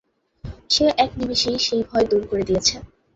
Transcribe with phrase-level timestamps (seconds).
[0.69, 2.75] সে এক নিমেষেই সেই ভয় দূর করে দিয়েছে।